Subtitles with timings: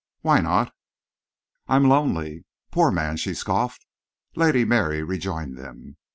[0.21, 0.73] "Why not?"
[1.67, 3.85] "I'm lonely." "Poor man!" she scoffed.
[4.35, 5.97] Lady Mary rejoined them.